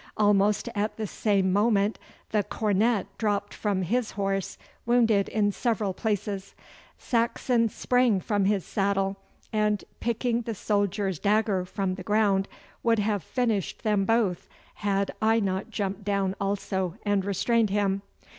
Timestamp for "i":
15.21-15.39